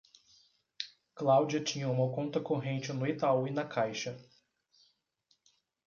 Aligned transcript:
Cláudia 1.13 1.63
tinha 1.63 1.87
uma 1.87 2.11
conta 2.11 2.39
corrente 2.41 2.91
no 2.91 3.05
Itaú 3.07 3.47
e 3.47 3.51
na 3.51 3.65
Caixa. 3.67 4.19